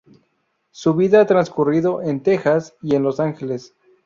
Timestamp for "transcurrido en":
1.27-2.23